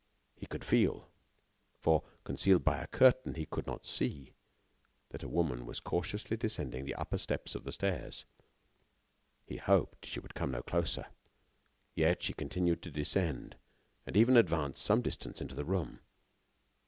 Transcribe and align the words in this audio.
He 0.35 0.47
could 0.47 0.65
feel 0.65 1.11
for, 1.79 2.01
concealed 2.23 2.63
by 2.63 2.79
a 2.79 2.87
curtain, 2.87 3.35
he 3.35 3.45
could 3.45 3.67
not 3.67 3.85
see 3.85 4.33
that 5.09 5.21
a 5.21 5.29
woman 5.29 5.63
was 5.67 5.79
cautiously 5.79 6.35
descending 6.35 6.85
the 6.85 6.95
upper 6.95 7.19
steps 7.19 7.53
of 7.53 7.65
the 7.65 7.71
stairs. 7.71 8.25
He 9.45 9.57
hoped 9.57 10.07
she 10.07 10.19
would 10.19 10.33
come 10.33 10.49
no 10.49 10.63
closer. 10.63 11.05
Yet, 11.93 12.23
she 12.23 12.33
continued 12.33 12.81
to 12.81 12.89
descend, 12.89 13.57
and 14.07 14.17
even 14.17 14.37
advanced 14.37 14.83
some 14.83 15.03
distance 15.03 15.39
into 15.39 15.53
the 15.53 15.65
room. 15.65 15.99